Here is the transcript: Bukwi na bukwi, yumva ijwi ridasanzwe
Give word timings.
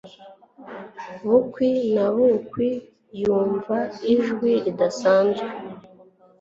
Bukwi 1.27 1.69
na 1.93 2.05
bukwi, 2.15 2.69
yumva 3.21 3.75
ijwi 4.13 4.51
ridasanzwe 4.65 5.47